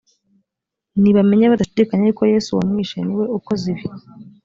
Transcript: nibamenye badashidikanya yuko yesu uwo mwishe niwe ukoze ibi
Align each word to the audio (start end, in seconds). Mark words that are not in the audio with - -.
nibamenye 1.01 1.45
badashidikanya 1.51 2.03
yuko 2.07 2.23
yesu 2.33 2.49
uwo 2.51 2.63
mwishe 2.69 2.97
niwe 3.01 3.25
ukoze 3.37 3.65
ibi 3.73 3.85